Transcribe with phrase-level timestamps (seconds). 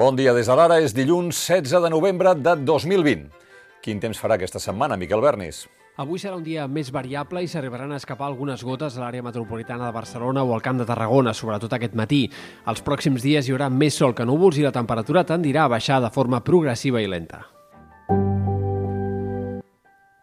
[0.00, 3.26] Bon dia des de l'ara, és dilluns 16 de novembre de 2020.
[3.84, 5.58] Quin temps farà aquesta setmana, Miquel Bernis?
[6.00, 9.90] Avui serà un dia més variable i s'arribaran a escapar algunes gotes a l'àrea metropolitana
[9.90, 12.22] de Barcelona o al Camp de Tarragona, sobretot aquest matí.
[12.72, 16.00] Els pròxims dies hi haurà més sol que núvols i la temperatura tendirà a baixar
[16.00, 17.44] de forma progressiva i lenta.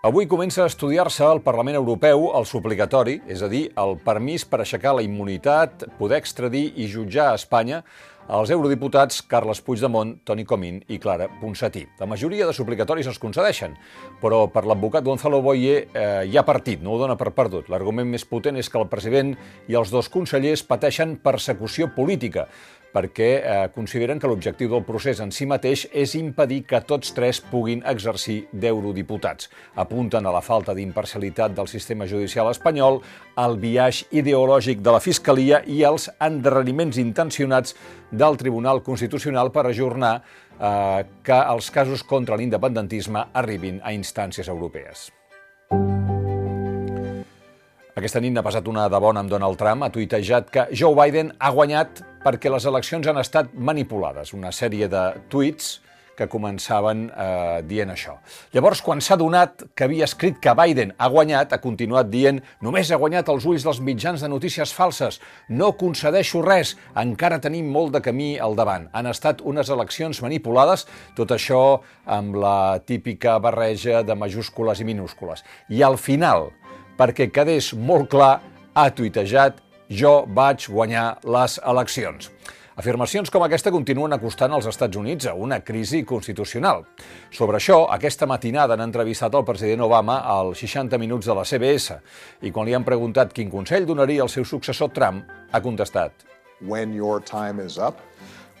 [0.00, 4.62] Avui comença a estudiar-se al Parlament Europeu el suplicatori, és a dir, el permís per
[4.62, 7.82] aixecar la immunitat, poder extradir i jutjar a Espanya
[8.30, 11.82] els eurodiputats Carles Puigdemont, Toni Comín i Clara Ponsatí.
[11.98, 13.74] La majoria de suplicatoris es concedeixen,
[14.22, 17.70] però per l'advocat Gonzalo Boye eh, hi ha partit, no ho dona per perdut.
[17.72, 19.34] L'argument més potent és que el president
[19.66, 22.46] i els dos consellers pateixen persecució política,
[22.94, 27.40] perquè eh, consideren que l'objectiu del procés en si mateix és impedir que tots tres
[27.50, 29.50] puguin exercir d'eurodiputats.
[29.78, 33.00] Apunten a la falta d'imparcialitat del sistema judicial espanyol,
[33.36, 37.76] al viatge ideològic de la Fiscalia i als endarreriments intencionats
[38.20, 45.08] del Tribunal Constitucional per ajornar eh, que els casos contra l'independentisme arribin a instàncies europees.
[48.00, 51.34] Aquesta nit n'ha passat una de bona amb Donald Trump, ha tuitejat que Joe Biden
[51.36, 54.32] ha guanyat perquè les eleccions han estat manipulades.
[54.36, 55.80] Una sèrie de tuits
[56.18, 58.16] que començaven eh, dient això.
[58.54, 62.90] Llavors, quan s'ha donat que havia escrit que Biden ha guanyat, ha continuat dient només
[62.90, 67.96] ha guanyat els ulls dels mitjans de notícies falses, no concedeixo res, encara tenim molt
[67.96, 68.88] de camí al davant.
[68.92, 75.44] Han estat unes eleccions manipulades, tot això amb la típica barreja de majúscules i minúscules.
[75.68, 76.50] I al final,
[76.98, 78.38] perquè quedés molt clar,
[78.74, 79.58] ha tuitejat
[79.90, 82.30] jo vaig guanyar les eleccions.
[82.80, 86.86] Afirmacions com aquesta continuen acostant als Estats Units a una crisi constitucional.
[87.28, 91.98] Sobre això, aquesta matinada han entrevistat el president Obama als 60 minuts de la CBS
[92.40, 96.24] i quan li han preguntat quin consell donaria al seu successor Trump, ha contestat
[96.64, 98.00] When your time is up,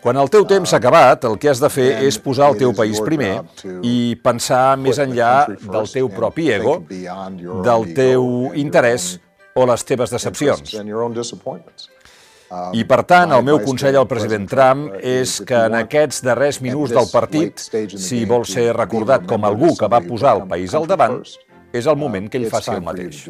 [0.04, 2.74] quan el teu temps s'ha acabat, el que has de fer és posar el teu
[2.76, 3.38] país primer
[3.84, 9.14] i pensar més enllà del teu propi ego, del teu interès
[9.56, 10.76] o les teves decepcions.
[12.50, 16.90] I, per tant, el meu consell al president Trump és que en aquests darrers minuts
[16.96, 17.62] del partit,
[17.94, 21.20] si vol ser recordat com algú que va posar el país al davant,
[21.70, 23.22] és el moment que ell faci el mateix.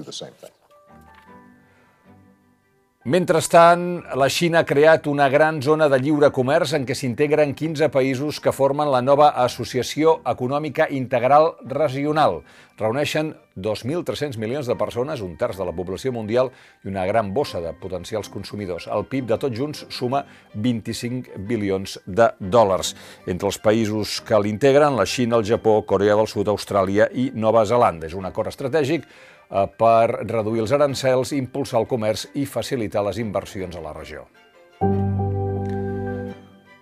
[3.11, 3.85] Mentrestant,
[4.21, 8.41] la Xina ha creat una gran zona de lliure comerç en què s'integren 15 països
[8.45, 12.43] que formen la nova Associació Econòmica Integral Regional.
[12.81, 16.51] Reuneixen 2.300 milions de persones, un terç de la població mundial
[16.85, 18.89] i una gran bossa de potencials consumidors.
[18.89, 20.25] El PIB de tots junts suma
[20.55, 22.95] 25 bilions de dòlars.
[23.29, 27.67] Entre els països que l'integren, la Xina, el Japó, Corea del Sud, Austràlia i Nova
[27.69, 28.09] Zelanda.
[28.09, 29.05] És un acord estratègic
[29.51, 34.29] Eh, per reduir els arancels, impulsar el comerç i facilitar les inversions a la regió.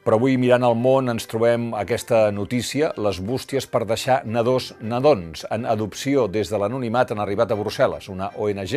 [0.09, 2.95] Però avui, mirant el món, ens trobem aquesta notícia.
[2.97, 8.09] Les bústies per deixar nadós nadons en adopció des de l'anonimat han arribat a Brussel·les.
[8.09, 8.73] Una ONG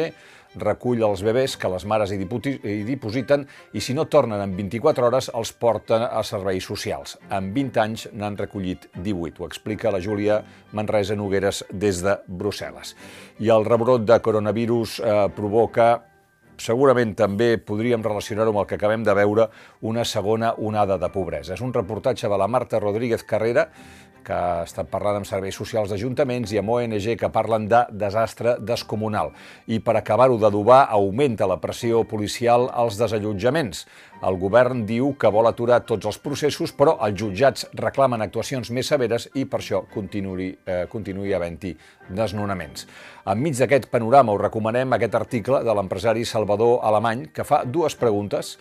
[0.60, 5.08] recull els bebès que les mares hi, hi dipositen i si no tornen en 24
[5.08, 7.16] hores els porten a serveis socials.
[7.32, 9.40] En 20 anys n'han recollit 18.
[9.40, 10.42] Ho explica la Júlia
[10.76, 12.92] Manresa Nogueres des de Brussel·les.
[13.40, 15.94] I el rebrot de coronavirus eh, provoca
[16.58, 19.50] segurament també podríem relacionar-ho amb el que acabem de veure,
[19.82, 21.54] una segona onada de pobresa.
[21.54, 23.70] És un reportatge de la Marta Rodríguez Carrera,
[24.24, 28.56] que ha estat parlant amb serveis socials d'ajuntaments i amb ONG que parlen de desastre
[28.62, 29.34] descomunal.
[29.68, 33.86] I per acabar-ho d'adobar, augmenta la pressió policial als desallotjaments.
[34.22, 38.92] El govern diu que vol aturar tots els processos, però els jutjats reclamen actuacions més
[38.94, 41.74] severes i per això continuï, eh, continuï havent-hi
[42.10, 42.86] desnonaments.
[43.32, 48.58] Enmig d'aquest panorama us recomanem aquest article de l'empresari Salvador Alemany que fa dues preguntes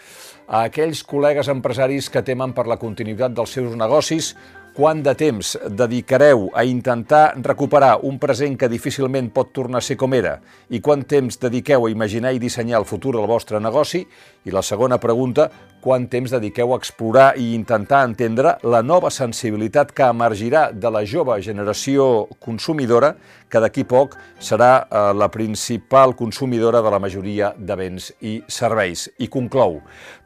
[0.46, 4.34] a aquells col·legues empresaris que temen per la continuïtat dels seus negocis
[4.74, 9.96] quant de temps dedicareu a intentar recuperar un present que difícilment pot tornar a ser
[9.98, 10.36] com era?
[10.70, 14.04] I quant temps dediqueu a imaginar i dissenyar el futur del vostre negoci?
[14.46, 19.92] I la segona pregunta, quant temps dediqueu a explorar i intentar entendre la nova sensibilitat
[19.96, 23.14] que emergirà de la jove generació consumidora,
[23.50, 29.08] que d'aquí poc serà eh, la principal consumidora de la majoria de béns i serveis.
[29.18, 29.80] I conclou,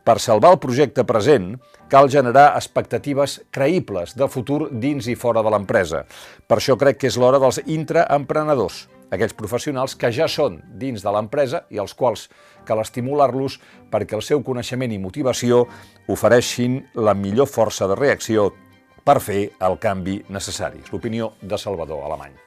[0.05, 1.55] per salvar el projecte present,
[1.89, 6.05] cal generar expectatives creïbles de futur dins i fora de l'empresa.
[6.49, 11.13] Per això crec que és l'hora dels intraemprenedors, aquells professionals que ja són dins de
[11.13, 12.29] l'empresa i als quals
[12.65, 13.59] cal estimular-los
[13.93, 15.65] perquè el seu coneixement i motivació
[16.09, 18.51] ofereixin la millor força de reacció
[19.05, 20.81] per fer el canvi necessari.
[20.81, 22.39] És l'opinió de Salvador Alemany.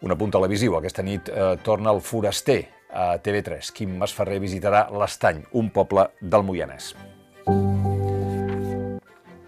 [0.00, 0.76] Un apunt televisiu.
[0.76, 3.72] Aquesta nit eh, torna el foraster a TV3.
[3.76, 6.94] Quim Masferrer visitarà l'Estany, un poble del Moianès.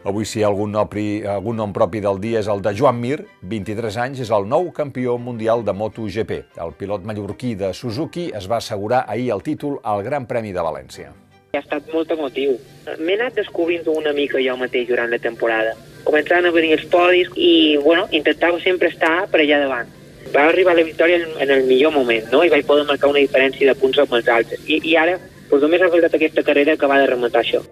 [0.04, 2.96] Avui, si hi ha algun, nopri, algun nom propi del dia és el de Joan
[2.98, 6.32] Mir, 23 anys, és el nou campió mundial de MotoGP.
[6.64, 10.64] El pilot mallorquí de Suzuki es va assegurar ahir el títol al Gran Premi de
[10.66, 11.12] València.
[11.54, 12.56] Ha estat molt emotiu.
[12.98, 15.76] M'he anat descobrint una mica jo mateix durant la temporada.
[16.02, 19.92] Començant a venir els podis i, bueno, intentava sempre estar per allà davant.
[20.34, 22.42] Va arribar la victòria en, en el millor moment, no?
[22.42, 24.66] I vaig poder marcar una diferència de punts amb els altres.
[24.66, 25.14] I, i ara,
[25.46, 27.62] doncs només ha faltat aquesta carrera que va de rematar això.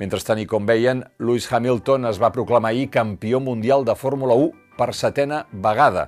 [0.00, 4.76] Mentrestant, i com veien, Lewis Hamilton es va proclamar ahir campió mundial de Fórmula 1
[4.78, 6.06] per setena vegada.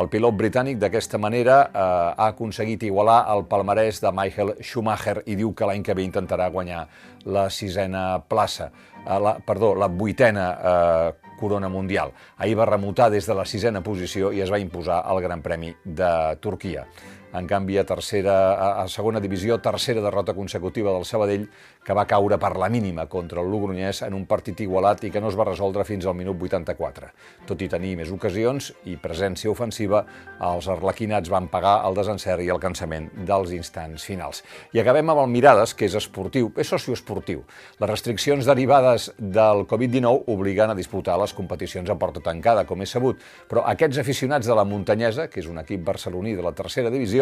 [0.00, 1.82] El pilot britànic d'aquesta manera eh,
[2.16, 6.48] ha aconseguit igualar el palmarès de Michael Schumacher i diu que l'any que ve intentarà
[6.52, 6.86] guanyar
[7.28, 8.70] la sisena plaça,
[9.04, 12.12] eh, la, perdó, la vuitena eh, corona mundial.
[12.36, 15.74] Ahir va remutar des de la sisena posició i es va imposar al Gran Premi
[15.84, 16.10] de
[16.40, 16.86] Turquia.
[17.34, 18.34] En canvi, a, tercera,
[18.82, 21.48] a segona divisió, tercera derrota consecutiva del Sabadell,
[21.84, 25.20] que va caure per la mínima contra el Logroñés en un partit igualat i que
[25.20, 27.10] no es va resoldre fins al minut 84.
[27.46, 30.04] Tot i tenir més ocasions i presència ofensiva,
[30.42, 34.42] els arlequinats van pagar el desencert i el cansament dels instants finals.
[34.74, 37.44] I acabem amb el Mirades, que és esportiu, és socioesportiu.
[37.78, 42.96] Les restriccions derivades del Covid-19 obliguen a disputar les competicions a porta tancada, com és
[42.96, 43.20] sabut,
[43.50, 47.15] però aquests aficionats de la Muntanyesa, que és un equip barceloní de la tercera divisió,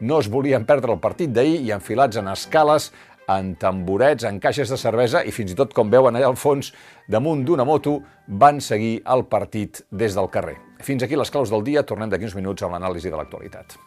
[0.00, 2.90] no es volien perdre el partit d'ahir i enfilats en escales,
[3.30, 6.72] en tamborets, en caixes de cervesa i fins i tot, com veuen allà al fons,
[7.10, 10.58] damunt d'una moto, van seguir el partit des del carrer.
[10.82, 13.78] Fins aquí les claus del dia, tornem d'aquí uns minuts amb l'anàlisi de l'actualitat.